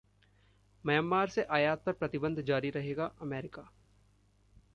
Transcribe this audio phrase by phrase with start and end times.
[0.83, 3.61] Myanmar से आयात पर प्रतिबंध जारी रखेगा अमेरिका